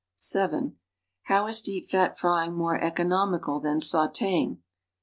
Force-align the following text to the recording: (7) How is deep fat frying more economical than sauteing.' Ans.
(7) 0.15 0.77
How 1.25 1.45
is 1.45 1.61
deep 1.61 1.87
fat 1.87 2.17
frying 2.17 2.55
more 2.55 2.75
economical 2.81 3.59
than 3.59 3.77
sauteing.' 3.77 4.49
Ans. 4.53 4.57